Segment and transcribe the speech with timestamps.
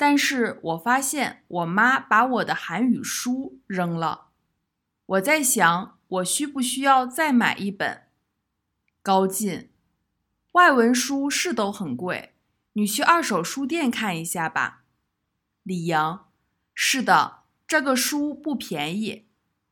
[0.00, 4.28] 但是我发现我妈把我的韩语书扔了。
[5.04, 8.04] 我在想，我需不需要再买一本？
[9.02, 9.68] 高进，
[10.52, 12.32] 外文书是都很贵，
[12.72, 14.84] 你去二手书店看一下吧。
[15.64, 16.30] 李阳，
[16.72, 19.26] 是的，这个书不便宜，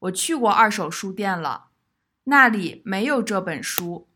[0.00, 1.68] 我去过二手书店了，
[2.24, 4.09] 那里没有这本书。